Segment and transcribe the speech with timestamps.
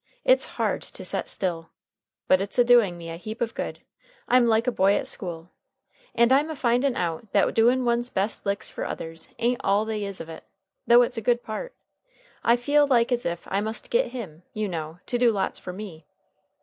[0.25, 1.69] It's hard to set still.
[2.27, 3.81] But it's a doing me a heap of good.
[4.27, 5.51] I'm like a boy at school.
[6.15, 10.03] And I'm a findin' out that doing one's best licks fer others ain't all they
[10.03, 10.43] is of it,
[10.87, 11.75] though it's a good part.
[12.43, 15.71] I feel like as if I must git Him, you know, to do lots for
[15.71, 16.07] me.